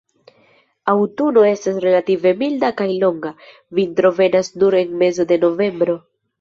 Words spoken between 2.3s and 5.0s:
milda kaj longa, vintro venas nur